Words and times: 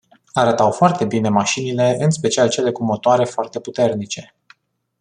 Arătau 0.33 0.71
foarte 0.71 1.05
bine 1.05 1.29
mașinile 1.29 1.95
în 1.99 2.09
special 2.09 2.49
cele 2.49 2.71
cu 2.71 2.83
motoare 2.83 3.23
foarte 3.25 3.59
puternice. 3.59 4.35